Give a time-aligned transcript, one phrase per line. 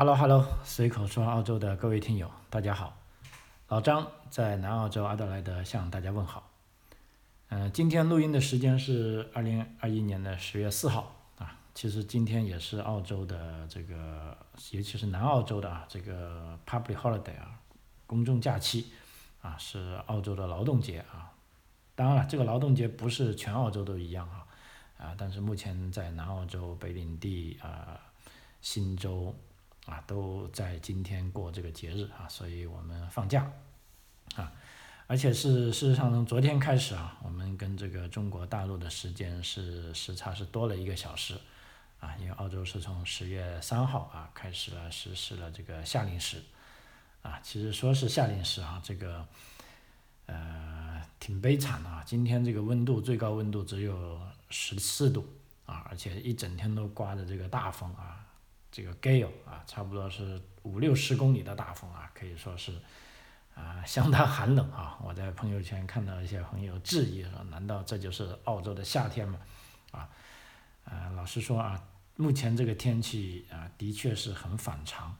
[0.00, 2.96] Hello Hello，随口说澳洲的各位听友，大家好，
[3.68, 6.48] 老张在南澳洲阿德莱德向大家问好。
[7.50, 11.54] 嗯，今天录音的时间是二零二一年的十月四号啊。
[11.74, 14.34] 其实今天也是澳洲的这个，
[14.70, 17.60] 尤其是南澳洲的啊，这个 Public Holiday 啊，
[18.06, 18.90] 公众假期
[19.42, 21.30] 啊，是澳洲的劳动节啊。
[21.94, 24.46] 当然了，这个劳动节不是全澳洲都一样啊，
[24.96, 28.00] 啊，但是目前在南澳洲、北领地啊、
[28.62, 29.36] 新州
[29.90, 33.50] 啊，都在今天过这个节日啊，所以我们放假
[34.36, 34.52] 啊。
[35.06, 41.34] 而且是事实上从昨天开始啊，我们跟这个中国大陆的时间是时差是多了一个小时，
[41.98, 46.40] 啊，因为澳洲是从十月三号啊开始了实施了这个夏令时，
[47.22, 49.26] 啊，其实说是夏令时啊，这个
[50.26, 55.26] 呃挺悲惨的啊，今天这个温度最高温度只有十四度
[55.66, 58.19] 啊，而且一整天都刮着这个大风啊，
[58.70, 62.72] 这个 gale 啊，差不多是五六十公里的大风啊，可以说是。
[63.52, 64.96] 啊， 相当寒冷啊！
[65.04, 69.38] 我在朋友圈看到一些朋友质疑说：“难道这就是澳洲的夏天吗？”
[69.90, 70.08] 啊，
[70.84, 71.78] 呃，老实说啊，
[72.16, 75.14] 目前这个天气啊，的确是很反常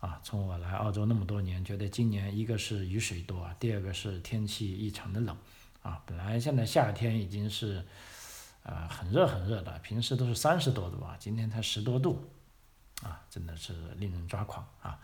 [0.00, 0.20] 啊。
[0.22, 5.34] 从我来澳洲那么多年，觉得今年一个是雨水多，第二个是天气异常的冷
[5.80, 6.02] 啊。
[6.04, 7.82] 本来现在夏天已经是
[8.64, 12.28] 呃很热很热的，平时都是三十多度啊，今天才十多度
[13.02, 14.98] 啊，真的是令人抓狂啊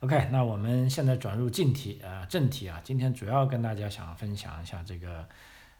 [0.00, 5.26] ！OK，那我们现在转入正题啊，正题啊，今天主要跟大家想分享一下这个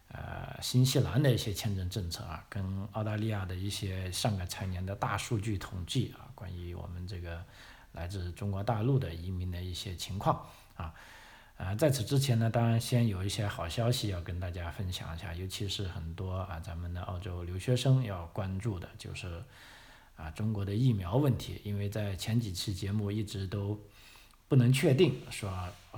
[0.09, 7.43] 呃新西兰的一些签证政策啊，跟澳大利亚的一些上个财年的大数据统计啊，关于我们这个
[7.93, 10.93] 来自中国大陆的移民的一些情况啊，
[11.55, 19.41] 呃，在此之前呢，当然先有一些好消息要跟大家分享一下，尤其是很多啊咱们的澳洲留学生要关注的就是
[20.15, 23.79] 啊中国的疫苗问题，因为在前几期节目一直都。
[24.47, 25.51] 不能确定说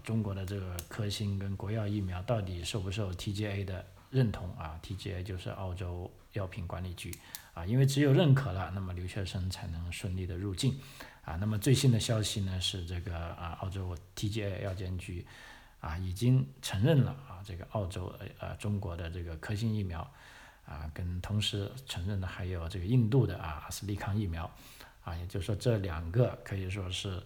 [0.06, 7.14] 中国的这个科兴跟国药疫苗到底受不受 TGA 的认同啊？TGA 就是澳洲药品管理局
[7.54, 10.80] 啊，因为只有认可了，那么留学生才能顺利的入境
[11.26, 11.36] 啊。
[11.36, 15.26] 那么最新的消息呢是这个啊，澳洲 TGA 药监局
[15.82, 20.10] 啊已经承认了啊，这个澳洲呃中国的这个科兴疫苗
[20.68, 24.48] 啊，跟同时承认的还有这个印度的啊阿斯利康疫苗
[25.04, 27.24] 啊，也就是说这两个可以说是。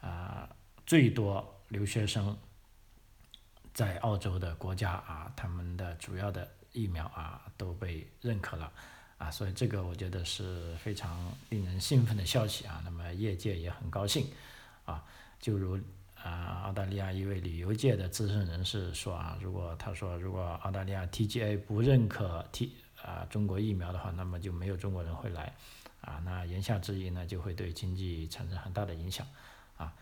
[0.00, 0.48] 啊，
[0.86, 2.38] 最多留学生
[3.74, 8.72] 在澳洲的国家啊，他们的主要的疫苗啊都被认可了
[9.18, 12.80] 啊，所以这个我觉得是非常令人兴奋的消息啊。
[12.84, 14.30] 那么业界也很高兴
[14.84, 15.04] 啊，
[15.40, 15.76] 就如
[16.22, 25.54] 啊澳大利亚一位旅游界的资深人士说啊，如果他说如果澳大利亚 TGA 不认可 T 啊中国疫苗的话，那么就没有中国人会来
[26.00, 29.26] 啊，那言下之意呢，就会对经济产生很大的影响。
[29.76, 29.92] 啊，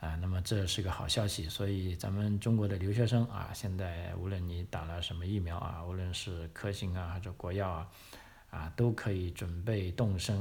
[0.00, 7.88] 啊，那么这是个好消息，所以咱们中国的留学生啊，现在无论你打了什么疫苗啊，无论是科兴啊还是国药啊，
[8.50, 10.40] 啊，都可以准备动身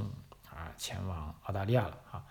[0.50, 2.24] 啊前往澳大利亚了啊。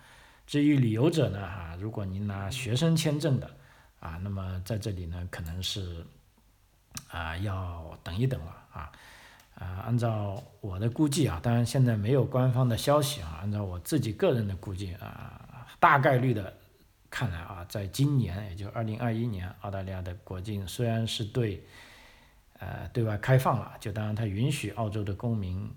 [0.48, 3.50] 至于旅游者呢，哈，如果您拿学生签证的
[4.00, 6.02] 啊，那么在这里呢，可能是
[7.10, 8.90] 啊要等一等了啊。
[9.56, 15.66] 啊，按照我的估计啊，当然现在没有官方的消息啊，按照我自己个人的估计啊。
[15.78, 16.56] 大概率的
[17.10, 21.62] 看来啊，在今年，也就二零二一年，澳大利亚的国境虽然是对，
[22.58, 25.70] 呃，对外开放了，就当然它允许澳洲的公民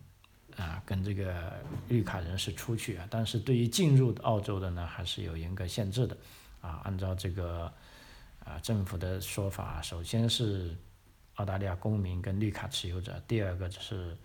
[0.57, 1.53] 啊跟这个
[1.87, 6.17] 绿卡人士出去啊，但是对于进入澳洲的呢，还是有严格限制的
[6.61, 6.81] 啊。
[6.83, 7.71] 按照这个
[8.43, 10.75] 啊政府的说法，首先是
[11.35, 14.17] 澳大利亚公民跟绿卡持有者，第二个就是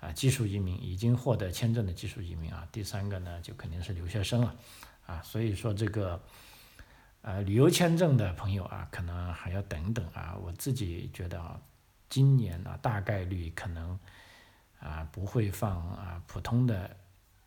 [0.00, 4.54] 啊技术移民已经获得签证的技术移民啊，第三个呢就肯定是留学生了。
[5.06, 6.20] 啊，所以说这个，
[7.22, 10.36] 呃，旅游签证的朋友啊，可能还要等等啊。
[10.42, 11.60] 我自己觉得啊，
[12.08, 13.96] 今年啊，大概率可能
[14.86, 16.96] 啊不会放啊普通的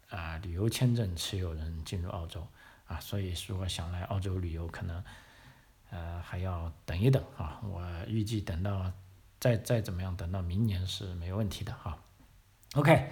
[0.10, 2.46] 啊旅游签证持有人进入澳洲
[2.86, 3.00] 啊。
[3.00, 5.04] 所以说想来澳洲旅游，可能
[5.90, 7.62] 呃还要等一等啊。
[7.64, 8.92] 我预计等到
[9.40, 11.98] 再再怎么样，等到明年是没问题的哈。
[12.74, 13.12] OK，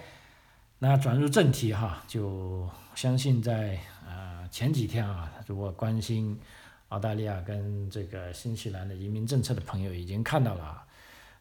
[0.78, 4.26] 那转入正题哈，就相信在啊。
[4.50, 6.40] 前几天啊，如果关心
[6.88, 10.86] 澳大利亚跟这个新西兰的移民政策的朋友已经看到了，啊，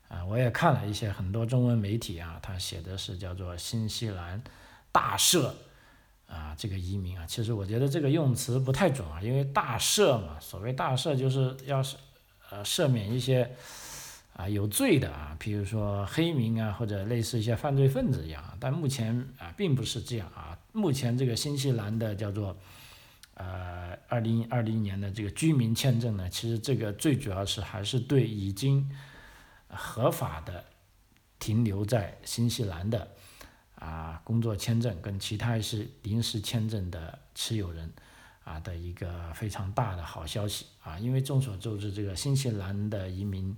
[0.07, 4.41] 啊我也看了一些很多中文媒体啊，他写的是叫做新西兰
[4.91, 5.51] 大赦
[6.27, 11.97] 啊，这个移民啊，其实我觉得这个用词不太准啊，因为大赦嘛，所谓大赦就是要是
[12.49, 13.49] 呃赦免一些
[14.33, 22.57] 啊有罪的啊，比如说黑名啊或者类似一些犯罪分子一样，但目前啊并不是这样啊，目前这个新西兰的叫做
[23.33, 28.89] 呃二零二零年的这个居民签证呢，其实这个最主要是还是对已经
[29.67, 30.63] 合法的
[31.39, 33.07] 停留在新西兰的
[33.75, 37.91] 啊工作签证跟其他是临时签证的持有人
[38.43, 43.55] 啊的一个非常大的好消息啊，因为众所周知，这个新西兰的移民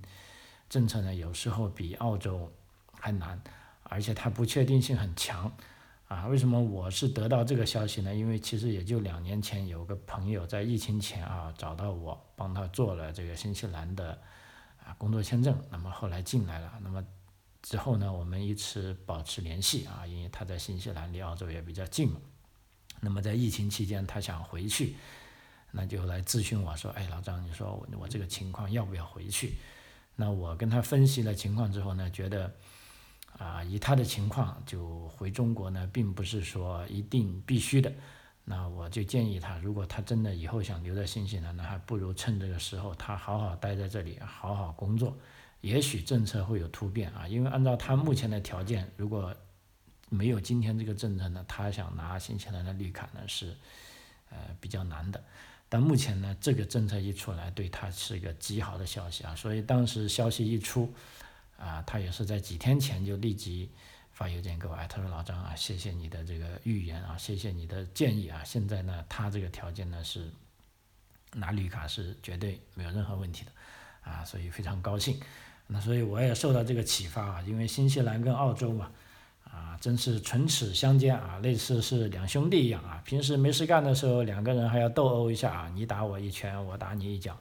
[0.68, 2.52] 政策呢，有时候比澳洲
[2.92, 3.40] 还难，
[3.82, 5.52] 而且它不确定性很强。
[6.06, 8.12] 啊，为什么我是得到这个消息呢？
[8.12, 14.20] 因为其实也就两年前有个朋友在疫情前啊找到我，帮他做了这个新西兰的
[14.98, 17.04] 工作签证，那么后来进来了，那么
[17.62, 22.20] 之后呢，我们一直保持联系啊，因为他在新西兰离澳洲也比较近嘛。
[23.00, 24.96] 那么在疫情期间他想回去，
[25.70, 29.54] 那就来咨询我说，哎，老张，你说我我这个情况要不要回去？
[30.16, 32.54] 那我跟他分析了情况之后呢，觉得。
[33.38, 37.90] 啊，以他的情况，就回中国呢，并不是说一定必须的。
[38.44, 45.16] 那我就建议他，如果他真的以后想留在新西兰，那还不如趁这个时候，他好好待在这里，好好工作。
[45.60, 49.34] 也许政策会有突变啊，因为按照他目前的条件，如果
[50.08, 53.56] 没有今天这个政策呢，他想拿新西兰的绿卡呢是
[54.30, 55.22] 呃比较难的。
[55.68, 59.36] 但目前呢，这个政策一出来，对他是一个极好的消息啊。
[59.36, 60.92] 所以当时消息一出。
[61.62, 63.68] 啊，他也是在几天前就立即
[64.20, 70.30] 发邮件给我，哎，他说老张啊，谢谢你的这个预言啊，谢谢你的建议啊，现在呢，他这个条件呢是
[71.32, 73.50] 拿绿卡是绝对没有任何问题的，
[74.02, 75.18] 啊，所以非常高兴。
[75.66, 78.90] 那所以我也受到这个启发啊，因为新西兰跟澳洲嘛，
[79.42, 87.34] 啊，真是唇齿相间啊，类似是两兄弟一样啊，平时没事干的时候，两个人还要斗殴一下啊，你打我一拳，我打你一脚，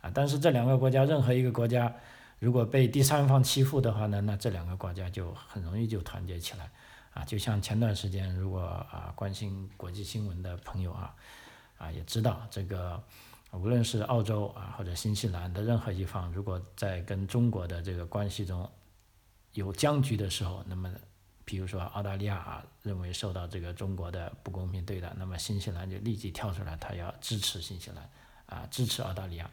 [0.00, 1.94] 啊，但是这两个国家任何一个国家。
[2.38, 6.70] 如果被第三方欺负的话呢，那这两个国家就很容易就团结起来，
[7.14, 11.14] 啊，就像前段时间，如果啊关心国际新闻的朋友啊，
[11.78, 13.02] 啊也知道这个，
[13.52, 18.68] 无论是澳洲啊或者新西兰的任何一方，如果在跟中国的这个关系中
[19.52, 20.92] 有僵局的时候，那么
[21.46, 28.10] 比如说澳大利亚啊认为受到这个中国的不公平对待，那么新西兰就立即跳出来，他要支持新西兰，
[28.46, 29.48] 啊支持澳大利亚。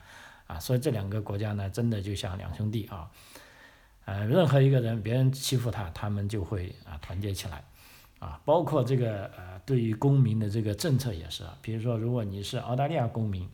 [0.51, 3.09] 啊，所以这两个国家呢，真的就像两兄弟啊，
[4.03, 7.63] 呃，任何一个人别人欺负他，他们就会啊团结起来，
[8.19, 13.48] 啊，包括这个呃，对于公民的这个政策也是啊，比如说如果你是澳大利亚公民，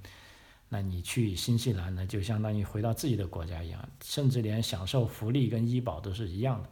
[0.69, 6.69] 那你去新西兰呢，就相当于回到自己的国家一样，甚至连享受福利跟医保都是一样的。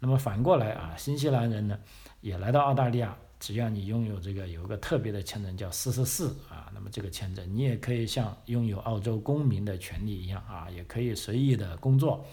[0.00, 1.78] 那么反过来啊，新西兰人呢，
[2.20, 3.16] 也来到澳大利亚。
[3.40, 12.26] 只要你拥有这个有个特别的签证叫四十四啊，那么这个签证你也可以像拥有澳洲公民的权利一样啊，也可以随意的工作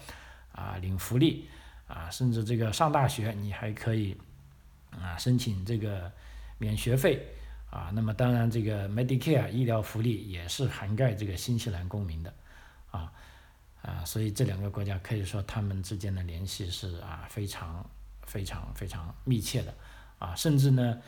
[0.50, 1.48] 啊，领福利
[1.86, 4.16] 啊，甚至这个上大学你还可以
[4.90, 6.10] 啊申请这个
[6.58, 7.24] 免学费
[7.70, 12.34] 啊，那么当然这个 Medicare 医疗福利也是涵盖这个新西兰公民的
[12.90, 13.12] 啊
[13.82, 17.88] 啊，所以这两个国家可以说他们之间的联系是啊非常
[18.26, 19.72] 非常非常密切的。
[20.18, 20.98] 啊，甚至呢，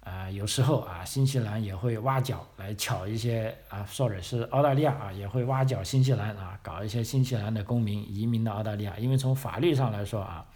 [0.00, 10.46] 啊，有时候啊，新西兰也会挖角来抢一些啊，sorry，是澳大利亚啊，也会挖角新西兰啊，搞一些新西兰的公民移民到澳大利亚，因为从法律上来说啊，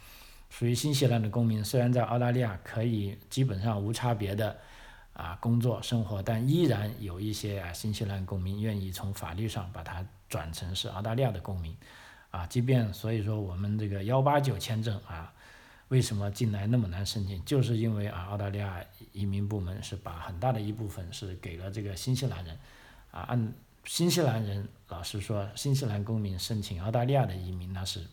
[0.49, 4.55] 属于新西兰的公民，虽然在澳大利亚可以基本上无差别的
[5.11, 11.75] 啊工作生活，但依然有一些啊新西兰公民愿意从法律上把它转成是澳大利亚的公民，
[12.31, 15.33] 啊，即便所以说我们这个幺八九签证啊。
[15.89, 17.43] 为什么进来那么难申请？
[17.45, 22.59] 就是因为啊，澳大利亚移民部门是把很大的一部分是给了这个新西兰人，
[23.11, 23.53] 啊，按
[23.85, 28.05] 新西兰人老实说，新西兰公民申请澳大利亚的移民那是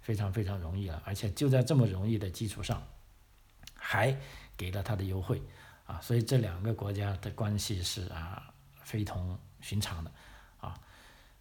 [0.00, 2.82] 非常非常容易了，而且就在这么容易的基础上，
[3.74, 4.16] 还
[4.56, 5.42] 给了他的优惠，
[5.84, 8.50] 啊，所以这两个国家的关系是啊
[8.82, 10.10] 非同寻常的，
[10.58, 10.74] 啊。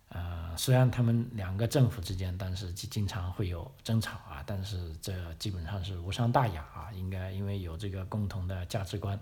[0.09, 9.19] 呃，虽然他们两个政府之间，但是经经常会有争吵啊，但是这基本上是无伤大雅啊，应该因为有这个共同的价值观，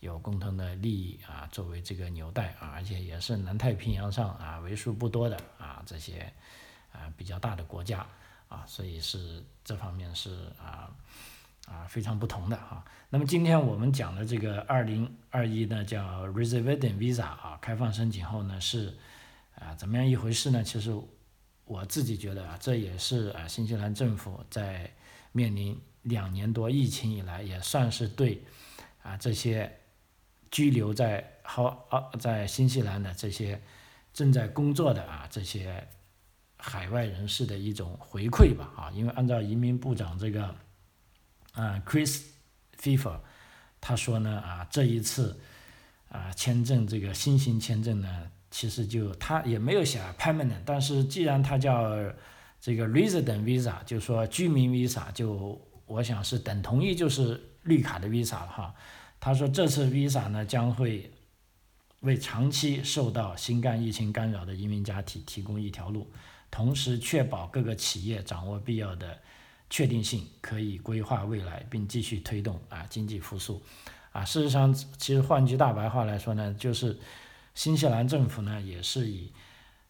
[0.00, 6.30] 有共同的利益啊，作为这个纽带啊，而且也是南太平洋上啊为数不多的啊这些
[6.92, 8.06] 啊比较大的国家
[8.48, 10.90] 啊，所以是这方面是啊
[11.66, 12.84] 啊非常不同的啊。
[13.08, 18.94] 那么今天我们讲的这个二零二一呢，叫 Resident Visa 啊，开放申请后呢是。
[19.56, 20.62] 啊，怎么样一回事呢？
[20.62, 20.94] 其实
[21.64, 24.92] 我自己觉得啊，这也是啊，新西兰政府在
[25.32, 28.42] 面临两年多疫情以来，也算是对
[29.02, 29.80] 啊这些
[30.50, 33.60] 居留在好啊在新西兰的这些
[34.12, 35.88] 正在工作的啊这些
[36.56, 40.54] 海外人士的一种回馈吧啊，因为按照移民部长这个
[41.52, 42.22] 啊 Chris
[42.78, 43.20] f i f e r
[43.80, 45.40] 他说呢啊这一次。
[46.08, 51.90] 啊签证这个新型签证呢，其实就他也没有写 permanent，但是既然他叫
[52.60, 58.74] 这个 resident visa，就说居民 visa，就我想是等同于就是绿卡的 visa 了哈。
[59.20, 61.10] 他说这次 visa 呢将会
[62.00, 66.10] 为长期受到新冠疫情干扰的移民家庭提供一条路，
[66.50, 69.18] 同时确保各个企业掌握必要的
[69.68, 73.60] 确定性，可以规划未来，并继续推动啊经济复苏。
[74.12, 76.96] 啊，事实上，其实换句大白话来说呢，就是
[77.56, 79.32] 新西兰政府呢也是以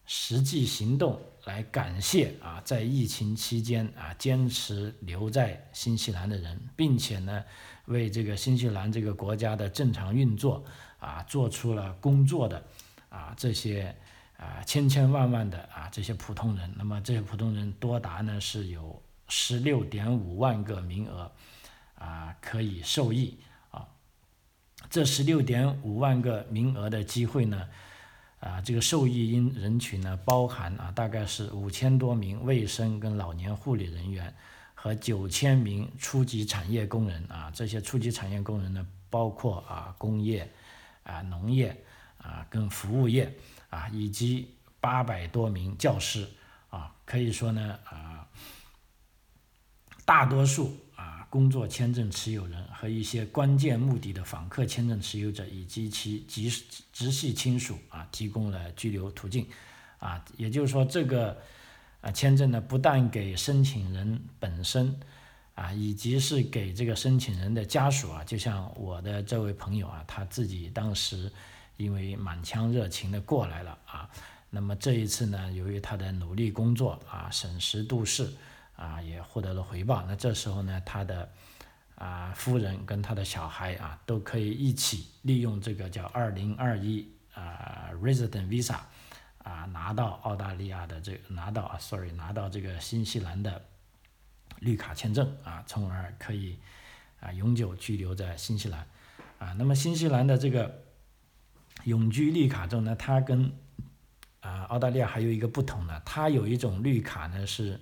[0.07, 7.43] 实际行动来感谢啊在疫情期间啊坚持留在新西兰的人，并且呢
[7.85, 10.65] 为这个新西兰这个国家的正常运作。
[10.99, 12.65] 啊，做出了工作的
[13.09, 13.95] 啊这些
[14.35, 21.31] 啊千千万万的啊这些普通人，那么这些普通人多达呢是有十六点五万个名额
[21.93, 23.37] 啊可以受益，
[24.89, 27.67] 这十六点五万个名额的机会呢
[28.39, 34.33] 啊这个受益因人群呢包含啊大概是五千多名卫生跟老年护理人员
[34.73, 40.49] 和九千名初级产业工人啊这些初级产业工人呢包括啊工业。
[41.07, 41.85] 啊，农业
[42.17, 43.33] 啊，跟服务业
[43.69, 46.27] 啊，以及八百多名教师
[46.69, 48.27] 啊，可以说呢啊，
[50.03, 50.75] 大多数
[51.29, 59.47] 工作签证持有人和一些关键目的的访客签证持有者以及其直直系亲属啊，提供了居留途径
[59.99, 61.37] 啊，也就是说，这个
[62.01, 64.99] 啊签证呢，不但给申请人本身。
[65.57, 71.31] 啊，以及是给这个申请人的家属啊，就像我的这位朋友啊，他自己当时
[71.77, 74.07] 因为满腔热情的过来了啊，
[74.51, 78.31] 那么这一次呢，由于他的努力工作啊，审时度势
[78.77, 80.05] 啊，也获得了回报。
[80.07, 81.29] 那这时候呢，他的
[81.95, 88.77] 啊夫人跟他的小孩啊，都可以一起利用这个叫二零二一啊 resident visa
[89.39, 93.61] 啊，拿到澳大利亚的这个拿到啊，sorry，拿到这个新西兰的。
[94.61, 96.57] 绿卡签证啊，从而可以
[97.19, 98.87] 啊永久居留在新西兰
[99.37, 99.53] 啊。
[99.53, 100.81] 那么新西兰的这个
[101.83, 103.51] 永居绿卡证呢，它跟
[104.39, 107.79] 啊澳大利亚还有一个不同呢，它有一种绿卡呢是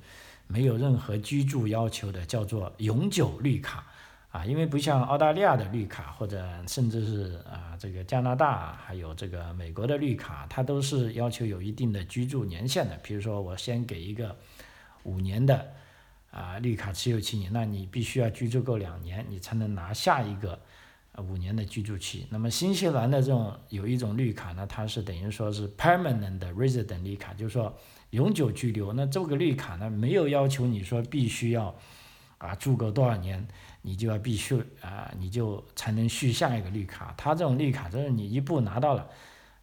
[0.47, 3.85] 没有任何居住要求的，叫做永久绿卡
[4.31, 4.45] 啊。
[4.45, 12.95] 因为不像澳大利亚的绿卡或者甚至是啊这个加拿大还有这个美国的绿卡，它都是要求有一定的居住年限的。
[13.03, 14.35] 比如说我先给一个
[15.03, 15.73] 五年的。
[16.31, 20.59] 啊，绿卡持有期你，那你必须要居住够两年，你才能拿下一个
[21.17, 22.27] 五年的居住期。
[22.29, 27.73] 那么新西兰的这种有一种绿卡呢，它是等于说是 permanent resident 绿卡，就是说
[28.15, 28.91] 永久居留。
[28.93, 31.75] 那这个绿卡呢，没有要求你说必须要
[32.39, 33.47] 啊住够多少年，
[33.83, 37.13] 你就要必须啊，你就才能续下一个绿卡。
[37.15, 39.07] 他这种绿卡就是你一步拿到了，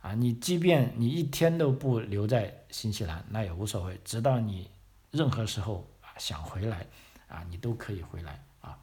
[0.01, 4.71] 啊，你即便你一天都不留在新西兰，那也无所谓，直到你
[5.11, 6.13] 任何时候啊。
[6.19, 6.87] 想回来
[7.27, 8.79] 啊，你都可以回来啊，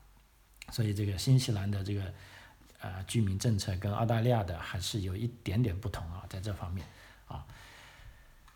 [0.72, 2.04] 所以这个新西兰的这个
[2.82, 6.86] 呃居民政策跟澳大利亚的还是有一点点不同啊，在这方面
[7.28, 7.46] 啊。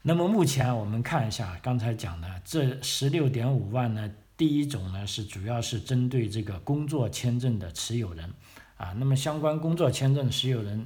[0.05, 8.33] 那么目前我们看一下刚才讲的这十六点五万呢，第一种呢是主要是针对这个工作签证的持有人
[8.75, 10.85] 啊，那么相关工作签证持有人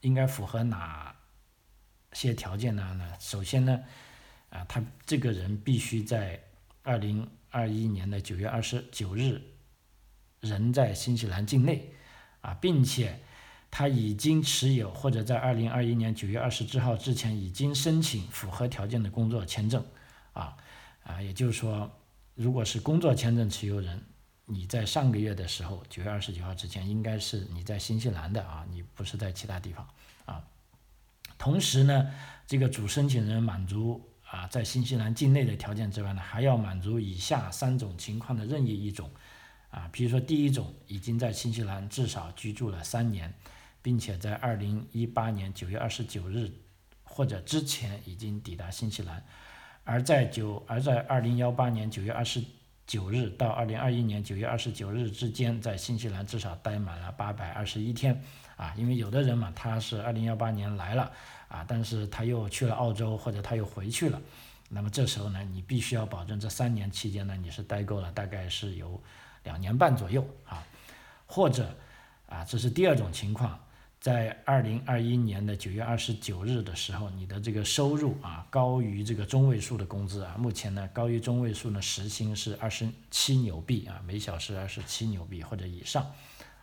[0.00, 1.14] 应该符合哪
[2.12, 2.94] 些条件呢？
[2.94, 3.82] 呢，首先呢
[4.48, 6.42] 啊，他这个人必须在
[6.82, 9.42] 二零二一年的九月二十九日，
[10.40, 11.92] 人在新西兰境内，
[12.40, 13.20] 啊，并且
[13.76, 19.84] 他已经持有或者在二零二一年九月二十号之前已经申请符合条件的工作签证，
[20.32, 20.56] 啊，
[21.02, 21.90] 啊，也就是说，
[22.36, 24.00] 如果是工作签证持有人，
[24.46, 29.84] 你在上个月的时候九月二十九号之前应该是你在新西兰的啊，你不是在其他地方
[30.24, 30.40] 啊。
[31.36, 32.14] 同时呢，
[32.46, 34.08] 这个主申请人满足。
[34.30, 39.08] 啊，在新西兰境内的条件之外呢，还要满足以下三种情况的任意一种，
[39.70, 43.32] 啊，比如说第一种，已经在新西兰至少居住了三年，
[43.84, 46.50] 并且在二零一八年九月二十九日
[47.02, 49.22] 或者之前已经抵达新西兰，
[49.84, 52.42] 而在九而在二零幺八年九月二十
[52.86, 58.22] 九日到二零二一年九月二十九日之间，在新西兰至少待满了八百二十一天，
[58.56, 61.12] 啊，因为有的人嘛，他是二零幺八年来了。
[61.46, 64.20] 啊，但是他又去了澳洲，或者他又回去了，
[64.70, 69.00] 那么这时候呢，你必须要保证这三年期间呢，你是待够了，大概是有
[69.44, 70.66] 两年半左右啊，
[71.26, 71.72] 或者
[72.26, 73.56] 啊，这是第二种情况，
[74.04, 86.12] 在二零二一年的九月二十九日的时候，你的这个收入啊高于这个中位数的工资啊，目前呢高于中位数呢时薪是二十七纽币啊，每小时二十七纽币或者以上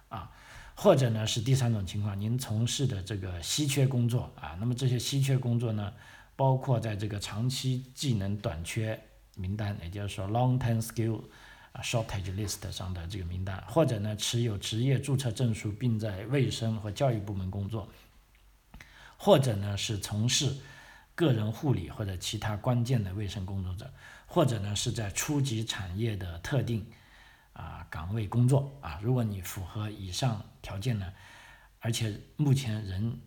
[0.09, 0.29] 啊，
[0.75, 5.91] 或者呢是第三种情况，您从事的这个稀缺工作啊，那么这些稀缺工作呢，
[6.35, 9.01] 包括在这个长期技能短缺
[9.35, 11.19] 名单，也就是说 long-term skill
[11.71, 17.87] 啊 shortage list 上的这个名单，或者呢持有职业注册证书并在卫生或教育部门工作，
[19.17, 20.55] 或者呢是从事
[21.15, 23.91] 个人护理或者其他关键的卫生工作者，
[24.25, 26.85] 或者呢是在初级产业的特定。
[27.53, 31.13] 啊，岗位工作啊，如果你符合以上条件呢，
[31.79, 33.19] 而且目前人，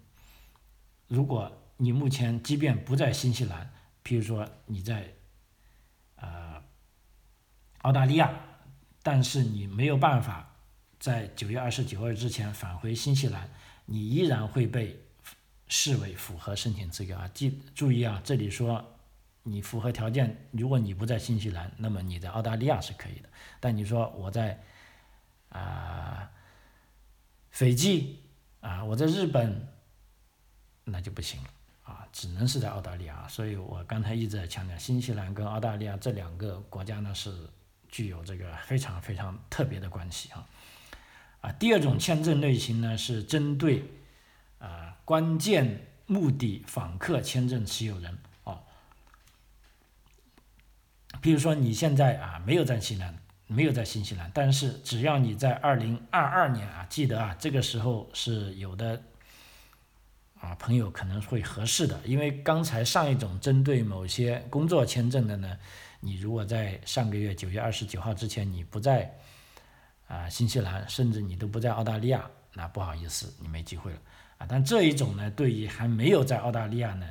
[1.06, 3.70] 如果你目前即便不在新西兰，
[4.02, 5.12] 譬如说你在，
[7.84, 8.30] 澳大利亚，
[9.02, 10.54] 但是你没有办法
[10.98, 13.48] 在九月二十九日之前返回新西兰，
[13.86, 14.98] 你依然会被
[15.68, 17.30] 视为符合申请资格啊。
[17.32, 18.90] 记注意啊，这里说。
[19.46, 23.28] 你符合条件，如果你不在新西兰，那么你在澳大利亚是可以的。
[23.60, 24.58] 但你说我在
[25.50, 26.30] 啊
[27.50, 28.20] 斐济
[28.60, 29.68] 啊，我在日本，
[30.84, 31.50] 那就不行了
[31.82, 33.28] 啊，只能是在澳大利亚。
[33.28, 37.30] 所以我刚才一直在强调，新西兰跟澳大利亚这两个国家呢是
[37.94, 40.44] 具有这个 非常非常特别的关系啊。
[41.40, 43.84] 啊，第二种签证类型呢是针对
[44.58, 48.64] 啊关键目的访客签证持有人哦。
[51.20, 59.00] 比如说你现在啊没有在新西兰，没有在新西兰，但是只要你在二零二二年啊，记得啊，这个时候是有的
[60.40, 65.58] 啊朋友可能会合适的，因为刚才上一种针对某些工作签证的呢，
[66.04, 69.16] 你如果在上个月九月二十九号之前你不在
[70.06, 73.99] 啊新西兰，甚至你都不在澳大利亚，那不好意思，你没机会了
[74.38, 74.46] 啊。
[74.49, 77.08] 但这一种呢，对于还没有在澳大利亚呢。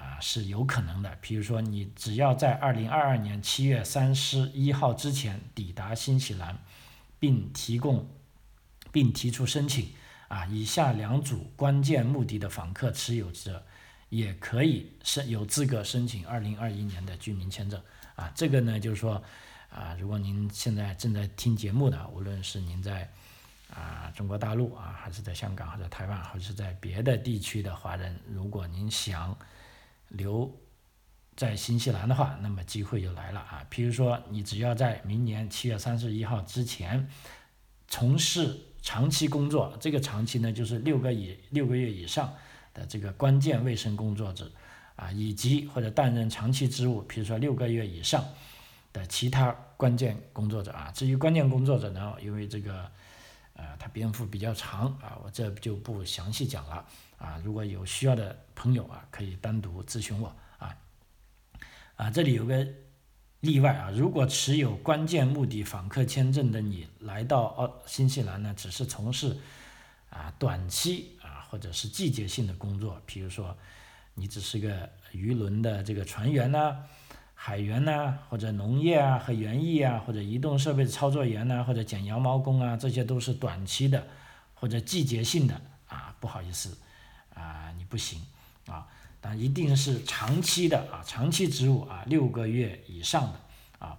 [0.00, 1.18] 啊，是有可能的。
[1.20, 6.56] 比如说，你只要在二零二二年七月三十一号之前抵达新西兰，
[7.18, 8.08] 并提供
[8.92, 9.88] 并提出申请，
[10.28, 13.66] 啊，以下两组关键目的的访客持有者
[14.08, 17.82] 也可以申有资格申请二零二一年的居民签证。
[18.18, 19.22] 啊，这个呢，就是说，
[19.70, 23.08] 啊，如果您现在正在听节目的，无论是您在
[23.70, 29.38] 啊中国大陆啊，还是在香港或者台湾，或者是在别的地区的华人，如果您想
[30.08, 30.52] 留
[31.36, 33.64] 在新西兰的话，那么机会就来了啊！
[33.70, 37.08] 譬如说，你只要在明年七月三十一号之前
[37.86, 42.34] 从事长期工作，这个长期呢就是六个以六个月以上
[42.74, 44.50] 的这个关键卫生工作者
[44.98, 48.24] 啊，以及或者担任长期职务，比如说六个月以上
[48.92, 50.90] 的其他关键工作者啊。
[50.90, 52.90] 至于关键工作者呢，因为这个
[53.54, 56.84] 呃它篇幅比较长啊，我这就不详细讲了。
[57.16, 60.76] 啊，如果有需要的朋友啊，可以单独咨询我啊。
[61.94, 62.66] 啊，这里有个
[63.40, 69.36] 例外啊，如果持有关键目的访客签证的你来到澳新西兰呢，只是从事
[70.10, 73.56] 啊短期啊或者是季节性的工作，比如说
[74.18, 76.76] 你只是个渔轮的这个船员呐、
[77.34, 84.06] 海员呐，或者农业啊和园艺啊，或者移动设备的操作员呐，或者剪羊毛工啊，这些都是短期的
[84.54, 86.76] 或者季节性的啊，不好意思。
[87.34, 88.20] 啊，你不行
[88.66, 88.88] 啊，
[89.20, 93.40] 但一定是长期的啊，长期职务啊，六个月以上的
[93.78, 93.96] 啊，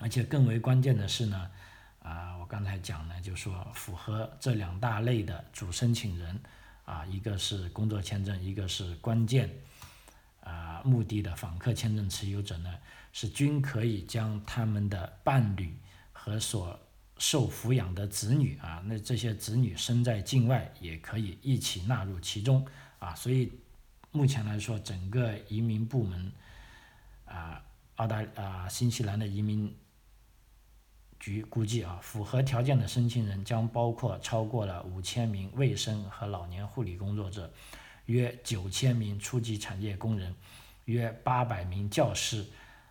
[0.00, 1.48] 而且更为关键的是呢，
[2.02, 6.40] 啊，我刚才讲呢，就说符合这两大类的主申请人
[6.84, 9.50] 啊，一个是工作签证，一个是关键
[10.42, 12.74] 啊目的的访客签证持有者呢，
[13.12, 15.74] 是均可以将他们的伴侣
[16.12, 16.78] 和所
[17.18, 22.66] 受抚养的子女啊，那这些子女身在境外也可以一起纳入其中
[22.98, 23.52] 啊，所以
[24.10, 26.32] 目前来说，整个移民部门
[27.24, 27.62] 啊，
[27.96, 29.74] 澳大啊新西兰的移民
[31.24, 37.50] 局估计啊，符合条件的申请人将包括超过了五千名卫生和老年护理工作者，
[38.04, 40.34] 约九千名初级产业工人，
[40.84, 42.44] 约八百名教师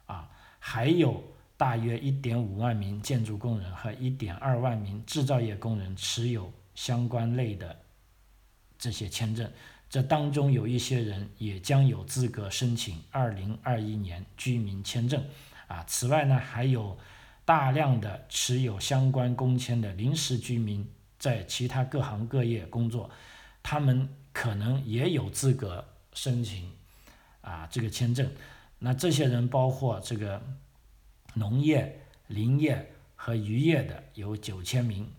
[0.08, 1.24] 啊，还有。
[1.56, 7.80] 大约一点五万名建筑工人和一点二万名制造业工人持有相关类的
[8.78, 9.50] 这些签证，
[9.88, 15.24] 这当中有一些人也将有资格申请二零二一年居民签证。
[15.68, 16.98] 啊，此外呢，还有
[17.46, 23.10] 大量的持有相关工签的临时居民在其他各行各业工作，
[23.62, 26.72] 他们可能也有资格申请
[27.42, 28.32] 啊这个签证。
[28.80, 30.42] 那这些人包括这个。
[31.36, 35.12] 农业、林业和渔业的有九千名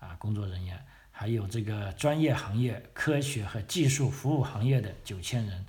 [0.00, 5.64] 啊工作人员，还有这个专业行业、科学和技术服务行业的九千人，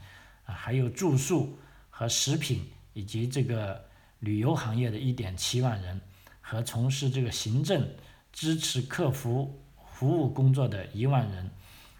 [0.45, 1.55] 啊，还有住宿
[1.91, 3.85] 和食品以及这个
[4.21, 6.01] 旅游行业的一点七万人，
[6.39, 7.87] 和从事这个行政、
[8.31, 11.51] 支持客服服务工作的一万人，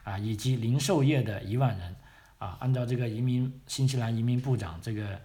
[0.03, 1.95] 啊，以及零售业的一万人，
[2.37, 5.19] 啊，按照这个移民新西兰移民部长这个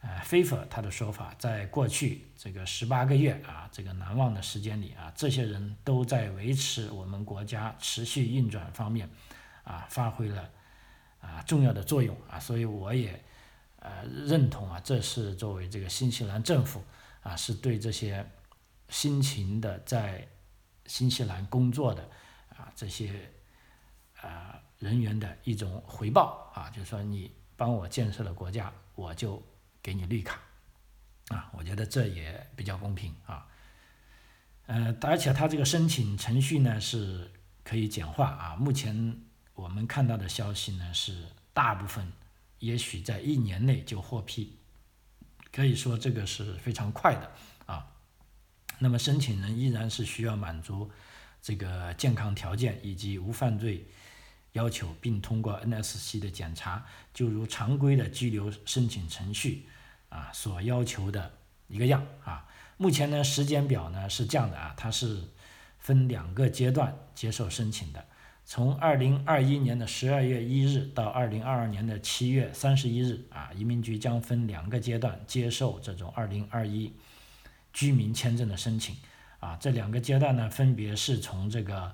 [0.00, 9.08] 呃菲佛他的说法，在过去这个十八个月啊，这个难忘的时间里啊，这些人都在维持我们国家持续运转方面
[9.64, 10.50] 啊，发挥了
[11.20, 13.22] 啊重要的作用啊，所以我也
[13.84, 16.82] 呃认同啊，这是作为这个新西兰政府
[17.22, 18.26] 啊，是对这些
[18.88, 20.26] 辛勤的在
[20.86, 22.02] 新西兰工作的
[22.48, 23.30] 啊这些
[24.20, 29.42] 啊人员的一种回报啊，就是说你帮我建设了国家，我就
[29.82, 30.40] 给你绿卡
[31.28, 33.46] 啊，我觉得这也比较公平啊。
[34.66, 37.30] 呃，而且他这个申请程序呢是
[37.62, 38.56] 可以简化啊。
[38.56, 39.20] 目前
[39.52, 42.10] 我们看到的消息呢是大部分
[42.64, 44.56] 也许在一年内就获批，
[45.52, 47.30] 可以说这个是非常快的
[47.66, 47.86] 啊。
[48.78, 50.90] 那么申请人依然是需要满足
[51.42, 53.86] 这个健康条件以及无犯罪
[54.52, 59.66] 要求，并通过 NSC 的检查，就如常规的居留申请程序
[60.08, 62.48] 啊所要求的一个样啊。
[62.78, 65.22] 目前呢，时间表呢是这样的啊，它是
[65.78, 68.06] 分两个阶段接受申请的，
[68.44, 76.92] 从二零二一年的十二月一日到二零二二年的七月三十一日啊，移民局将分两个阶段接受这种二零二一。
[77.72, 78.94] 居民签证的申请，
[79.40, 81.92] 啊，这两个阶段呢，分别是从这个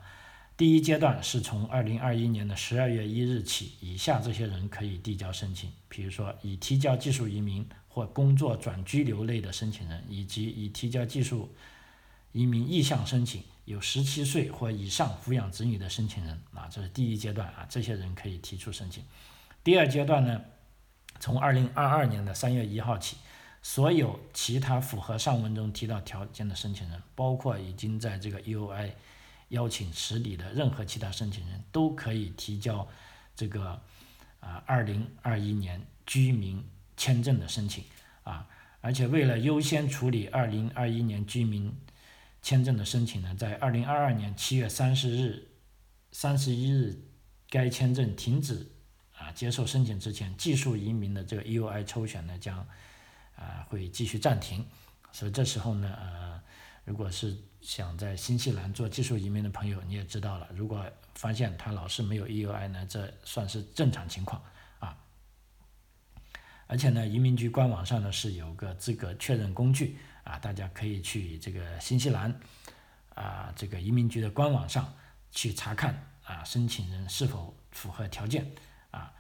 [0.55, 11.49] 第一阶段是从二零二一年的十二月一日起，以下这些人可以递交申请，比如说已提交技术移民或工作转居留类的申请人，以及已提交技术
[12.33, 19.05] 移民意向申请、有十七岁或以上抚养子女的申请人，啊，这是第一阶段啊，这些人可以提出申请。
[19.63, 20.41] 第二阶段呢，
[21.21, 23.17] 从二零二二年的三月一号起。
[23.63, 28.91] 所有其他符合上文中提到条件的申请人，包括已经在这个 EOI
[29.49, 32.89] 邀请池里的任何其他申请人，都可以提交
[33.37, 33.79] 这个
[34.41, 36.65] 啊二零二一年居民
[36.97, 37.85] 签证的申请
[38.25, 38.49] 啊。
[38.81, 41.71] 而且为了优先处理二零二一年居民
[42.43, 45.49] 签证的申请呢，在2022年7月30日、
[46.13, 47.05] 31日
[47.49, 48.67] 该签证停止
[49.17, 52.67] 啊接受申请之前，技术移民的这个 EUI 抽选呢将。
[53.37, 54.63] 啊，会继续暂停，
[55.13, 56.39] 所以这时候呢，呃，
[56.85, 64.43] 如果是想在新西兰做技术移民的朋友，你也知道了，如果发现他老是没有 EUI 呢，这算是正常情况
[64.79, 64.95] 啊。
[66.67, 72.35] 而且呢，移民局官网上呢是有个资格确认工具啊，大家可以去这个新西兰
[73.15, 74.93] 啊这个移民局的官网上
[75.31, 78.51] 去查看啊，申请人是否符合条件
[78.91, 79.13] 啊。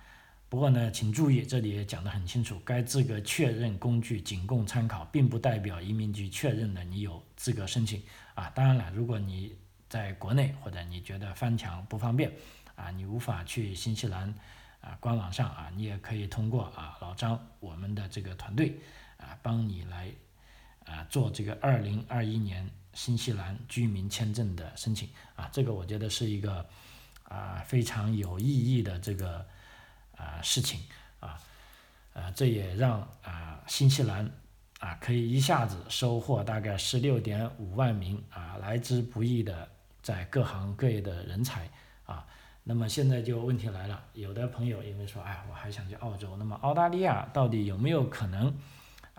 [0.49, 8.03] 不过呢，请注意，这里也讲得很清楚，该资格确认工具仅供参考，并不代表移民局确认了你有资格申请
[8.35, 8.51] 啊。
[8.51, 9.55] 当然了，如果你
[9.89, 12.33] 在国内或者你觉得翻墙不方便
[12.75, 14.35] 啊，你无法去新西兰
[14.81, 18.77] 啊官网上啊，你也可以通过啊老张我们的这个团队
[19.19, 20.11] 啊帮你来
[20.91, 26.67] 啊做这个二零二一年新西兰居民签证的申请啊，这个我觉得是一个
[27.23, 29.47] 啊非常有意义的这个。
[30.23, 30.79] 啊，事情
[31.19, 31.41] 啊，
[32.13, 34.31] 呃，这也让啊新西兰
[34.79, 39.67] 啊可以一下子收获大概十六点五万名啊来之不易的
[40.03, 41.67] 在各行各业的人才
[42.05, 42.27] 啊。
[42.63, 48.55] 那么现在就问题来了，有的朋友因为说，哎，我还想去澳洲，那么澳大利亚到底有没有可能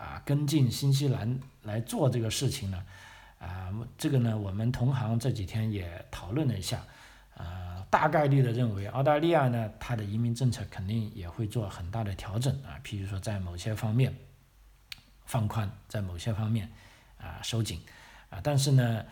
[0.02, 2.84] 啊跟进新西兰来做这个事情呢？
[3.40, 6.82] 啊，这个呢，我们同行这几天也讨论了一下。
[7.36, 14.14] 呃，大概率的认为，澳大利亚呢，它的移民政策肯定也会做很大的调整啊，譬如说在某些方面
[15.26, 16.70] 放宽，在某些方面
[17.18, 17.82] 啊收紧
[18.30, 19.06] 啊，但是呢，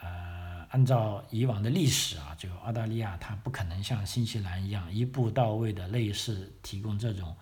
[0.00, 7.34] 呃，按照以往的历史啊，就澳大利亚它不可能像新西兰一样一步到位的类似提供这种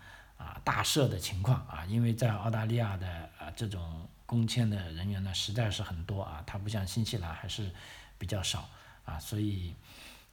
[0.48, 3.06] 啊大赦的情况啊，因为在澳大利亚的
[3.38, 7.70] 啊这种工签的人员呢实在是很多啊，它不像新西兰还是
[8.16, 8.68] 比较少
[9.04, 9.74] 啊，所以。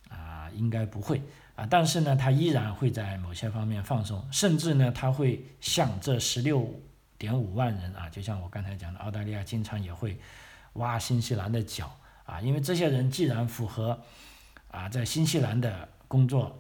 [0.08, 1.20] 啊，应该不会
[1.56, 6.80] 啊，但是呢，它依然会在某些方面放松，甚至呢，它会向这十六
[7.18, 10.16] 点五万人啊，就像我刚才讲的，澳大利亚经常也会
[10.74, 11.92] 挖新西兰的脚
[12.24, 14.00] 啊，因为这些人既然符合
[14.70, 16.56] 啊在新西兰的工作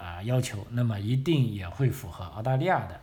[0.00, 3.00] 啊要求，那么一定也会符合澳大利亚的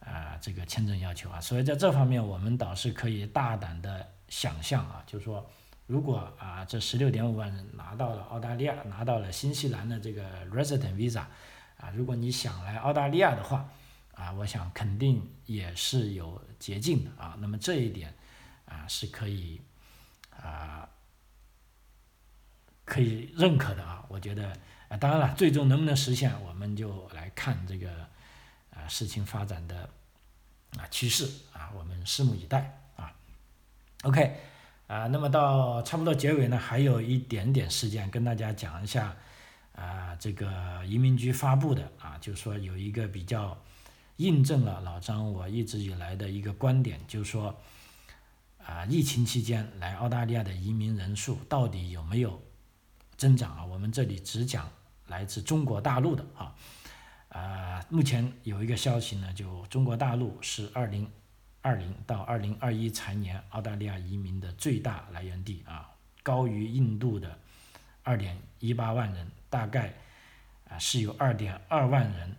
[0.00, 5.50] 啊这个签证要求啊，所以在这方面，我们倒是可以大胆的想象啊，就是说。
[5.86, 11.20] 如果啊，这十六点五万人拿到了澳大利亚，拿到了新西兰的这个 resident visa，
[11.76, 13.68] 啊，如果你想来澳大利亚的话，
[14.14, 17.36] 啊，我想肯定也是有捷径的啊。
[17.38, 18.14] 那么这一点
[18.64, 19.60] 啊是可以
[20.30, 20.88] 啊
[22.86, 24.56] 可以认可的啊，我觉得
[24.98, 27.90] 当然了，最终能不能实现，我们就来看这个
[28.70, 29.88] 啊事情发展的
[30.76, 33.12] 啊趋势啊，我们拭目以待啊。
[34.02, 34.36] OK
[34.86, 39.16] 啊，那么到差不多结尾呢，还有一点点时间跟大家讲一下
[39.74, 43.58] 啊，这个移民局发布的啊，就是说有一个比较
[44.16, 47.58] 印证了老张我一直以来的一个观点，就是说
[48.64, 52.40] 啊，疫情期间来澳大利亚的移民人数到底有没有？
[53.16, 54.68] 增长啊，我们这里只讲
[55.06, 56.54] 来自中国大陆的啊，
[57.28, 61.06] 啊，目前有一个消息呢，就中国大陆是二零
[61.60, 65.90] 二零到二零二一财年澳大利亚移民的最大来源地啊，
[66.22, 67.38] 高于印度的
[68.02, 69.92] 二点一八万人，大概
[70.70, 72.34] 啊是有二点二万人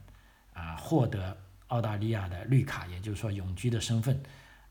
[0.53, 4.19] 啊获得澳大利亚的绿卡，也就是说永居的身份。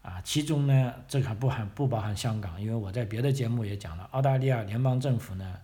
[0.02, 5.60] 啊，其中呢，这还不含不包含香港，因为我在别的节目也讲了，澳大利亚联邦政府呢。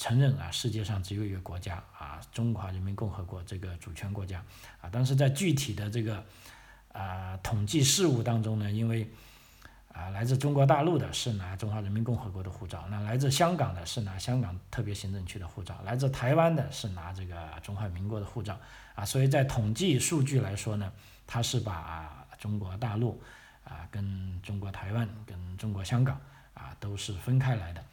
[0.00, 4.42] 承认啊，世界上只有一个国家啊，中华人民共和国这个主权国家
[4.80, 6.24] 啊，但是在具体的这个
[6.90, 9.06] 啊统计事务当中呢，因为
[9.92, 18.58] 啊来自中国大陆的是拿中华人民共和国的护照，那来自香港的是拿香港特别行政区的护照，来自台湾的是拿这个中华民国的护照
[18.94, 20.90] 啊，所以在统计数据来说呢，
[21.26, 23.22] 它是把中国大陆
[23.64, 26.18] 啊跟中国台湾跟中国香港
[26.54, 27.84] 啊都是分开来的。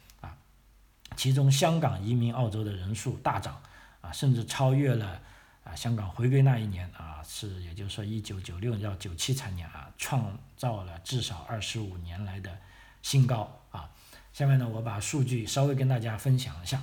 [1.18, 3.60] 其中，香港移民澳洲的人数大涨，
[4.00, 5.20] 啊，甚至超越了
[5.64, 12.56] 啊香港回归那一年啊，是也就是说一九九六到九七财年啊，创造了至少二十五年来的
[13.02, 13.90] 新高啊。
[14.32, 16.80] 下面呢，我把数据稍微跟大家分享一下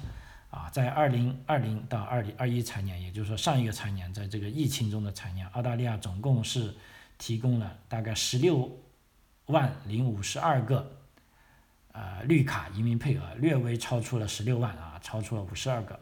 [0.52, 6.76] 啊，在二零二零到二零二一财年，也就是说上一个财年，在这个疫情中的财年，澳大利亚总共是
[7.18, 8.70] 提供了大概十六
[9.46, 10.95] 万零五十二个。
[11.98, 15.98] 呃，绿卡移民配额略微超出了十六万啊，超出了五十二个，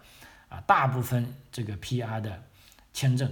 [0.50, 2.44] 啊，大部分这个 PR 的
[2.92, 3.32] 签证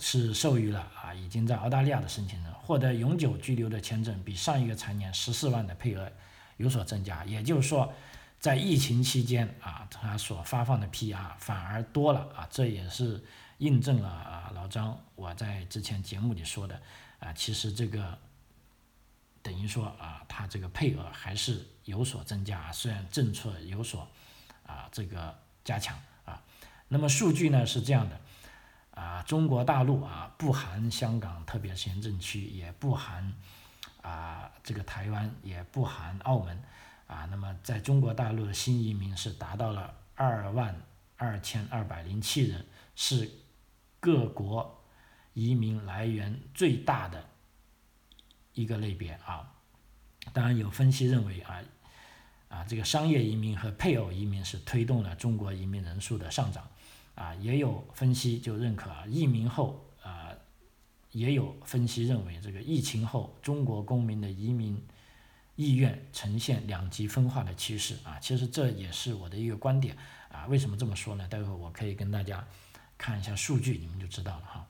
[0.00, 6.10] 是授予了啊，已经在澳大利亚的申请人获得永久居留的签证，比上一个财年十四万的配额
[6.56, 7.22] 有所增加。
[7.26, 7.92] 也就是说，
[8.40, 13.22] 在疫情期间啊，他所发放的 PR 反而多了啊，这也是
[13.58, 16.80] 印证了啊，老张我在之前节目里说的
[17.18, 18.18] 啊，其实这个。
[19.48, 24.06] 等于说啊，它这个配额还是有所增加，虽然政策有所
[24.66, 25.34] 啊这个
[25.64, 26.44] 加强啊。
[26.88, 28.20] 那么数据呢是这样的
[28.90, 33.32] 啊，中国大陆啊不含香港特别行政区，也不含
[34.02, 36.62] 啊这个台湾，也不含澳门
[37.06, 37.24] 啊。
[37.30, 40.78] 那么在中国大陆的新移民是达到了二万
[41.16, 43.30] 二千二百零七人，是
[43.98, 44.84] 各国
[45.32, 47.24] 移民来源最大的。
[48.58, 49.54] 一个类别啊，
[50.32, 51.62] 当然有分析认为啊，
[52.48, 56.68] 啊这个商业移民和配偶移民是推动了中国移民人数的上涨，
[57.14, 60.32] 啊也有分析就认可啊移民后啊，
[61.12, 64.84] 也有分析认为这个疫情后中国公民的移民
[65.54, 69.96] 意愿呈现两极分化的趋势啊，其实这也是我的一个观点
[70.32, 71.28] 啊，为什么这么说呢？
[71.28, 72.44] 待会我可以跟大家
[72.96, 74.66] 看一下数据，你们就知道了哈。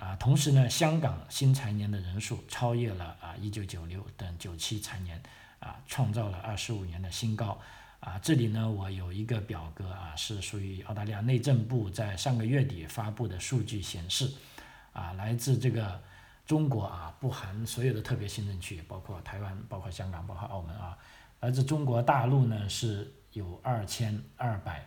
[0.00, 5.22] 啊，同时呢，香港新财年的人数超越了啊一九九六等九七财年，
[5.58, 7.60] 啊，创造了二十五年的新高。
[8.00, 14.32] 啊，这里呢，我有一个表格啊，是属于澳大利亚内政部在上个月底发布的数据显示，
[14.94, 16.00] 啊，来自这个
[16.46, 20.96] 中国啊，不含所有的特别行政区，包括台湾、包括香港、包括澳门啊，
[21.40, 24.86] 来自中国大陆呢是有二千二百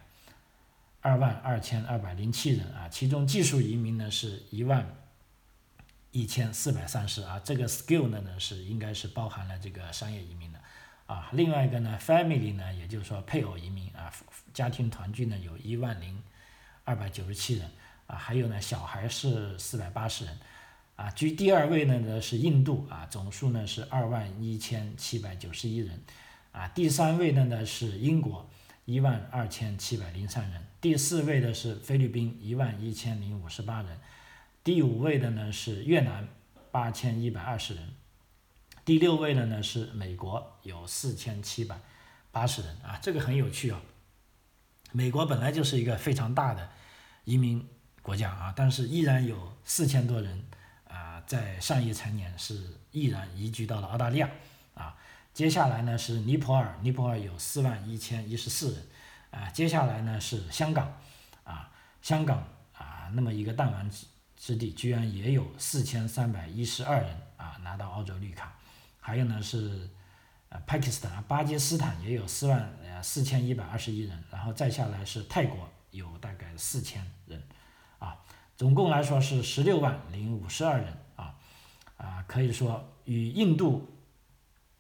[1.02, 4.84] 二万二千二百零七人啊，其中技术移民呢是一万。
[6.14, 10.60] 一千四百三十啊，这个 skill 呢呢是应该是包含了这个商业移民的
[11.08, 11.28] 啊。
[11.34, 14.14] 另外一个呢，family 呢，也就是说配偶移民啊，
[14.54, 16.22] 家庭团聚呢有一万零
[16.84, 17.68] 二百九十七人
[18.06, 20.38] 啊，还有呢小孩是四百八十人
[20.96, 21.10] 啊。
[21.10, 26.00] 居第二位呢呢是印度啊，总数呢是二万一千七百九十一人
[26.52, 26.68] 啊。
[26.68, 28.48] 第三位的呢是英国
[28.86, 33.98] 一万二千七百零三人，第四位的是菲律宾一万一千零五十八人。
[34.64, 36.26] 第五位的呢是越南，
[36.72, 37.96] 八千一百二十人。
[38.86, 41.78] 第六位的呢是美国，有四千七百
[42.32, 43.82] 八十人啊，这个很有趣啊。
[44.94, 46.70] 美国本来就是一个非常大的
[47.26, 47.68] 移民
[48.02, 50.46] 国家啊，但是依然有四千多人
[50.88, 54.30] 啊，在上一财年是毅然移居到了澳大利亚
[54.76, 54.96] 啊。
[55.34, 58.88] 接下来呢是尼泊尔，尼泊尔有四万一千一十四人
[59.32, 59.50] 啊。
[59.50, 61.02] 接下来呢是香港
[61.44, 61.70] 啊，
[62.02, 62.48] 香港
[62.78, 63.90] 啊，那么一个弹丸
[64.44, 64.58] 之。
[64.58, 68.54] 地居然也有四千三百一十二人啊拿到澳洲绿卡，
[69.00, 69.90] 还有呢是
[70.50, 77.42] 呃，巴基斯坦、巴基斯坦也有四万呃四千一百二十一人，然后再下来是泰国有大概四千人，
[78.00, 78.20] 啊，
[78.58, 81.36] 总共来说是十六万零五十二人啊，
[81.96, 83.90] 啊，可以说与印度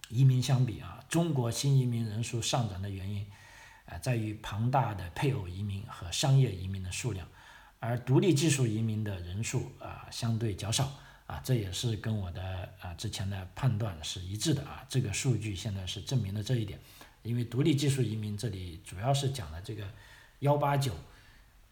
[0.09, 3.25] 移民相比啊，中国新移民人数上涨的原因，
[3.85, 7.27] 啊，在于庞大的配偶移民和商业移民的数量，
[7.83, 10.91] 而独立技术移民的人数啊相对较少。
[11.25, 16.77] 啊，这也是跟我的啊之前的判断是一致的啊，这个数据现在是证明了这一点，
[17.23, 19.87] 因为独立技术移民这里主要是讲的这个
[20.39, 20.93] 幺八九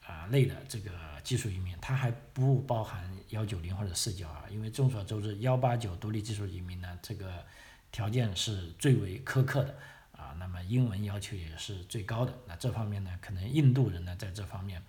[0.08, 7.43] 啊类的这个技术移民，它还不包含幺九零或者四九啊，因为众所周知幺八九独立技术移民呢，这个
[7.91, 9.76] 条件是最为苛刻的
[10.13, 14.82] 啊，那么英文要求也是最高的，那这方面呢，可能印度人呢在这方面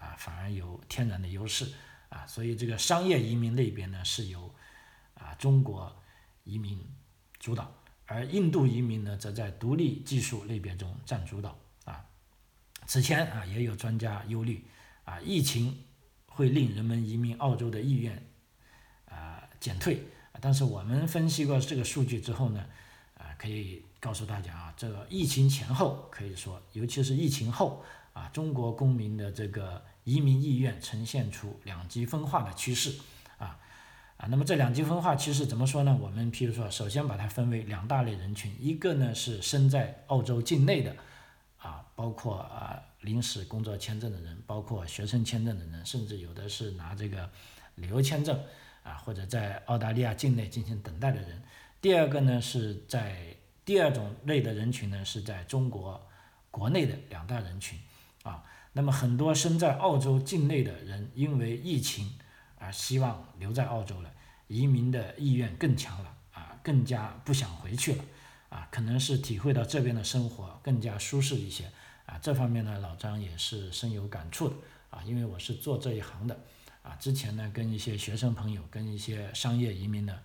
[0.00, 1.72] 啊反而有天然的优势。
[2.10, 4.52] 啊，所以这个商业移民类别呢是由
[5.14, 5.96] 啊中国
[6.42, 6.84] 移民
[7.38, 7.72] 主导，
[8.04, 11.56] 而印度移民呢则在独立技术类别中占主导。
[11.84, 12.04] 啊，
[12.84, 14.66] 此前啊也有专家忧虑
[15.04, 15.84] 啊疫情
[16.26, 18.26] 会令人们移民澳洲的意愿
[19.04, 20.02] 啊减退，
[20.40, 22.66] 但是我们分析过这个数据之后呢，
[23.14, 27.84] 啊可以告诉大家啊，这个疫情前后可以说，尤其是疫情后
[28.14, 29.84] 啊，中国公民的这个。
[30.10, 32.98] 移民意愿呈现出两极分化的趋势，
[33.38, 33.56] 啊
[34.16, 35.96] 啊，那么这两极分化趋势怎么说呢？
[36.00, 40.96] 我们譬如说，首先把它分为两大类人群，一个呢是身在澳洲境内的，
[41.58, 47.30] 啊，包括啊临时工作签证的人，包括学生签证的人，甚至有的是拿这个
[47.76, 48.36] 旅游签证，
[48.82, 51.40] 啊或者在澳大利亚境内进行等待的人。
[51.80, 56.04] 第二个呢是在第二种类的人群呢是在中国
[56.50, 57.78] 国内的两大人群，
[58.72, 62.18] 那么很多身在澳洲境内的人，因为疫情
[62.56, 64.10] 而希望留在澳洲了，
[64.46, 68.04] 移民的意愿更强了啊，更加不想回去了
[68.48, 71.64] 啊，可能是体会到这边的生活更加舒适一些
[72.06, 74.54] 啊，这方面呢，老张也是深有感触的
[74.90, 76.38] 啊，因为我是做这一行的
[76.82, 80.22] 啊，之前呢跟一些学生朋友、跟一些商业移民的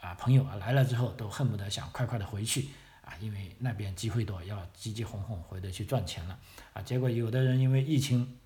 [0.00, 2.68] 啊朋友啊来了之后，都恨不得想快快的回去。
[3.04, 6.38] 啊，因为那边机会多，要急急哄哄回得去赚钱了，
[6.72, 8.38] 啊，结果有的人因为疫情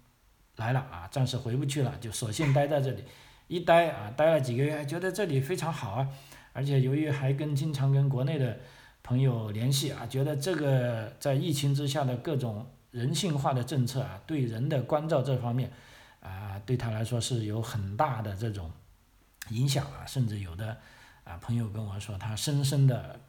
[0.57, 3.05] 来了啊，暂时回不去了，就索性待在这里，
[3.47, 6.09] 一待啊，待了几个月，觉得这里非常好啊，
[6.53, 8.59] 而且由于还跟经常跟国内的
[9.05, 15.71] 朋友联系啊，觉得这个在疫情之下的各种人性化的政策啊，对人的关照这方面
[16.21, 18.73] 啊，对他来说是有很大的这种
[19.51, 20.77] 影响啊，甚至有的
[21.23, 23.21] 啊朋友跟我说，他深深的。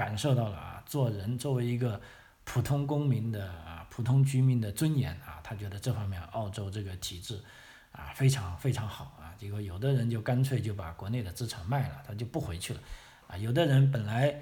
[0.00, 2.00] 感受到了啊，做人作为一个
[2.44, 7.38] 普通公民的啊，普通居民的尊严啊，他觉得这方面澳洲这个体制
[7.92, 9.36] 啊非常非常好啊。
[9.36, 12.80] 结果有的人就干脆就把国内的资产卖了，他就不回去了
[13.26, 13.36] 啊。
[13.36, 14.34] 有的人本来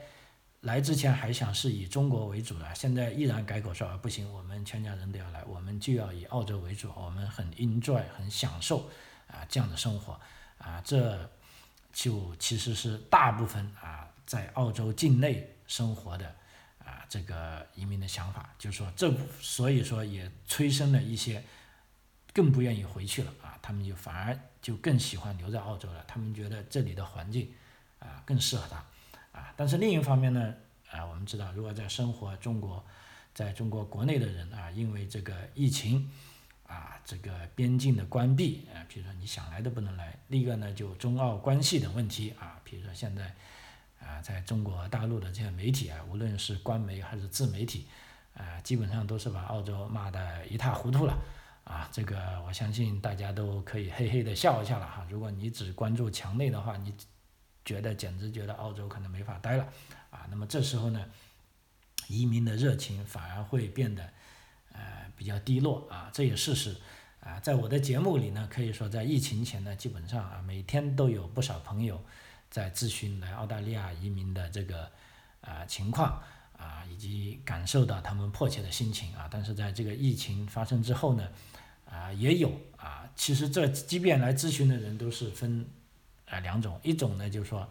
[0.60, 8.88] 来之前还想是以中国为主的，现在毅然改口说啊不行，我们全家人都要来，我们就要以澳洲为主，我们很 enjoy 很享受
[9.26, 10.20] 啊这样的生活
[10.58, 10.80] 啊。
[10.84, 11.28] 这
[11.92, 14.07] 就其实是大部分啊。
[14.28, 16.34] 在澳洲境内生活的
[16.84, 19.10] 啊，这个移民的想法，就是说这，
[19.40, 21.42] 所以说也催生了一些
[22.34, 27.50] 更不愿意回去了啊，他们就反而就更喜欢留在澳洲了，他们觉得这里的环境
[28.00, 28.76] 啊更适合他
[29.32, 29.54] 啊。
[29.56, 30.54] 但是另一方面呢，
[30.90, 32.84] 啊，我们知道，如果在生活中国，
[33.32, 36.12] 在中国国内的人啊，因为这个疫情
[36.66, 43.34] 啊，这个边境的关闭啊，比如说你想来都不能来，另一个呢就中澳关系的问题啊，比如说现在。
[44.00, 47.86] 啊，在中国大陆的这些媒体啊，无论是官媒还是自媒体，
[48.34, 51.16] 啊，基本上都是把澳洲骂得一塌糊涂了。
[51.64, 55.06] 啊，这个我相信大家都可以嘿嘿的笑一下了哈。
[55.10, 56.94] 如果你只关注墙内的话，你
[57.62, 59.68] 觉得简直觉得澳洲可能没法待了。
[60.08, 61.04] 啊，那么这时候呢，
[62.06, 64.02] 移民的热情反而会变得
[64.72, 66.74] 呃比较低落啊，这也事实。
[67.20, 72.02] 啊，在我的节目里呢，可以说在疫情前呢，基本上啊每天都有不少朋友。
[72.50, 74.90] 在咨询来澳大利亚移民的这个
[75.42, 76.22] 啊情况
[76.56, 81.28] 啊，以及感受到他们迫切的心情啊，但是在这个疫情发生之后呢，
[81.84, 85.68] 啊也有啊，其实这即便来咨询的人都是分
[86.26, 87.68] 啊两种，一种呢就是说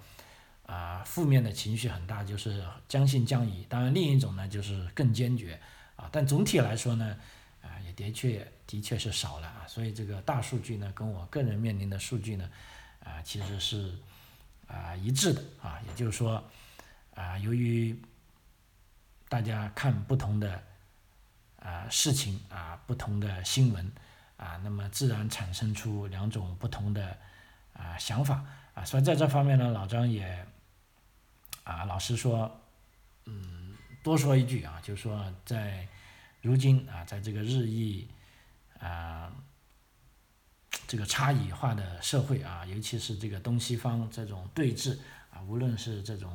[0.67, 5.59] 啊负面的情绪很大，就是将信将疑；当然另一种呢就是更坚决。
[5.95, 7.17] 啊，但总体来说呢
[7.63, 12.47] 啊也的确的确是少了啊，所以这个大数据呢跟我个人面临的数据呢
[13.03, 13.93] 啊其实是。
[14.67, 16.43] 啊，一致的啊，也就是说，
[17.15, 17.99] 啊，由于
[19.29, 20.63] 大家看不同的
[21.59, 23.91] 啊事情啊，不同的新闻
[24.37, 27.17] 啊，那么自然产生出两种不同的
[27.73, 30.45] 啊想法啊，所以在这方面呢，老张也
[31.63, 32.61] 啊，老实说
[33.25, 35.87] 嗯，多说一句啊，就是说在
[36.41, 38.07] 如今啊，在这个日益
[38.79, 39.31] 啊
[40.85, 44.97] 这个差异化的社会啊，尤其是这个东西方这种对峙
[45.31, 46.31] 啊，无论是这种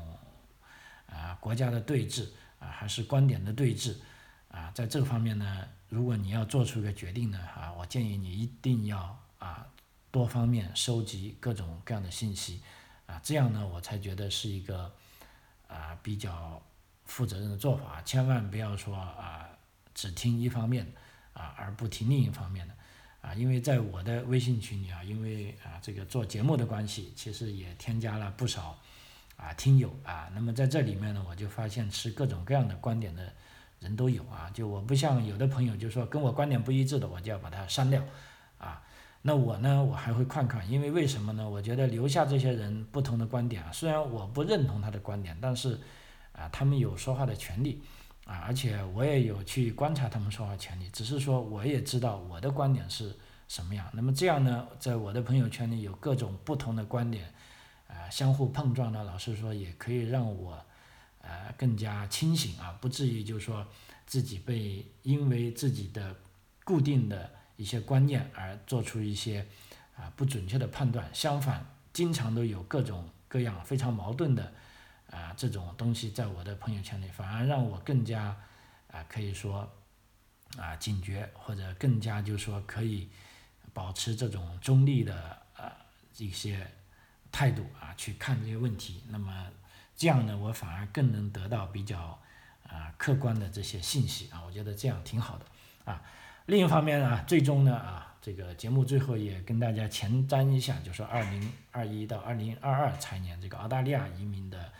[1.06, 2.26] 啊国家的对峙
[2.58, 3.94] 啊，还是观点的对峙
[4.50, 9.66] 啊，在这方面呢，如果你要做出一个决定呢，啊，我建议你一定要啊
[10.10, 12.60] 多方面收集各种各样的信息
[13.06, 14.92] 啊，这样呢，我才觉得是一个
[15.66, 16.60] 啊比较
[17.06, 19.48] 负责任的做法，千万不要说啊
[19.94, 20.92] 只听一方面
[21.32, 22.74] 啊而不听另一方面的。
[23.22, 28.76] 啊，因为在我的微信群里啊，因为啊这个做节目的关系，其实也添加了不少
[29.36, 30.28] 啊听友啊。
[30.34, 33.32] 那么在这里面呢，我就发现持各种各样的观点的
[33.78, 34.50] 人都有啊。
[34.52, 38.02] 就我不像有的朋友，就说跟我观点不一致的，我就要把它删掉
[38.58, 38.82] 啊。
[39.22, 41.48] 那我呢，我还会看看，因为为什么呢？
[41.48, 45.78] 我觉得留下这些人不同的观点啊，虽然我不认同他的观点，但是
[46.32, 47.80] 啊，他们有说话的权利。
[48.24, 53.16] 啊，而且我也有去观察他们说话权利，只是说我也知道我的观点是
[53.48, 53.90] 什么样。
[53.92, 57.34] 那么这样呢，在我的朋友圈里有各种不同的观点，
[57.88, 60.64] 啊，相互碰撞呢，老实说也可以让我，
[61.20, 63.66] 呃，更加清醒啊，不至于就是说
[64.06, 66.14] 自己被因为自己的
[66.62, 69.44] 固定的一些观念而做出一些
[69.96, 71.10] 啊不准确的判断。
[71.12, 74.52] 相反，经常都有各种各样非常矛盾的。
[75.12, 78.34] 啊，这种东西在我的朋友圈里，反而让我更加
[78.90, 79.70] 啊，可以说
[80.56, 83.10] 啊警觉，或者更加就是说可以
[83.74, 85.70] 保持这种中立的呃
[86.16, 86.66] 一些
[87.30, 89.02] 态度啊去看这些问题。
[89.10, 89.46] 那么
[89.94, 92.18] 这样呢，我反而更能得到比较
[92.66, 95.44] 啊客观的这些信息啊，我觉得这样挺好的
[95.92, 96.02] 啊。
[96.46, 104.72] 另一方面呢，最终呢啊，这个节目最后也跟大家前瞻一下，就是二零二一到二零二二财年这个澳大利亚移民的。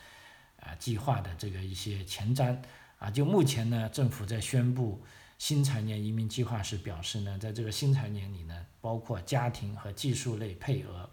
[0.63, 2.57] 啊，计划的这个一些前瞻
[2.97, 5.03] 啊，就目前呢，政府在宣布
[5.37, 11.09] 新财年移民计划时表示呢，在这个新财年里呢，包括家庭和技术类配额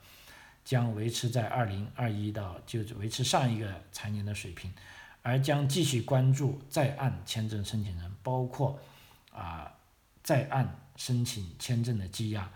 [0.65, 4.73] 将维持在二零二一到就维持上一个财年的水平，
[5.23, 8.79] 而将继续关注在岸签证申请人，包括
[9.33, 9.75] 啊
[10.23, 12.49] 在岸申请签证的积压。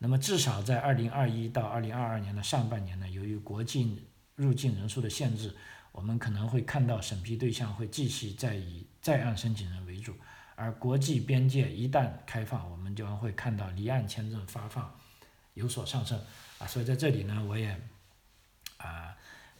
[0.00, 5.56] 那么至少在二零二一到二零二二年的上半年呢，由于国境入境人数的限制。
[5.92, 10.14] 我们可能会看到审批对象会继续在以在案申请人为主，
[10.54, 14.90] 而国际边界一旦开放，我们将会看到离岸签证发放
[15.52, 16.18] 有所上升
[16.58, 16.66] 啊。
[16.66, 17.78] 所以在这里呢，我也
[18.78, 19.14] 啊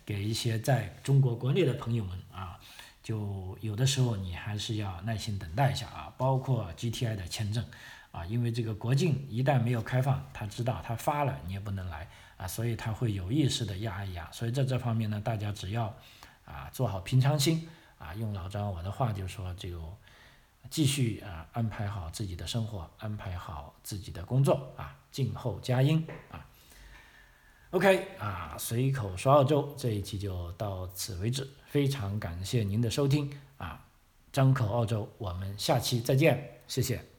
[0.07, 2.59] 给一些在中国国内的朋友们啊，
[3.03, 6.15] 就有的时候你还是要耐心等待一下啊。
[6.17, 7.63] 包括 GTI 的签证
[8.11, 12.09] 啊，因为这个国境一旦没有开放，他知道他发了你也不能来
[12.39, 14.33] 啊，所以他会有意识的压一压。
[14.33, 15.95] 所以在这方面呢，大家只要。
[16.53, 17.67] 啊，做好平常心
[17.99, 18.13] 啊！
[18.15, 19.97] 用老张我的话就说，就
[20.69, 26.47] 继续啊，安排好自己的生活，安排好自己的工作啊，静候佳音啊。
[27.71, 33.87] OK 啊，随口说澳洲这一期就到此为止，非常感谢您的收听啊！
[34.31, 37.12] 张口澳洲，我们下期再见，谢谢。